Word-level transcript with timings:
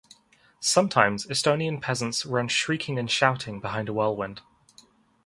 Sometimes 0.59 1.27
Estonian 1.27 1.79
peasants 1.79 2.25
run 2.25 2.47
shrieking 2.47 2.97
and 2.97 3.07
shouting 3.11 3.59
behind 3.59 3.87
a 3.87 3.91
whirlwind. 3.93 4.41